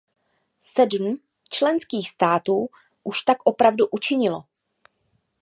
[0.75, 1.17] Sedm
[1.51, 2.67] členských států
[3.03, 4.43] už tak opravdu učinilo.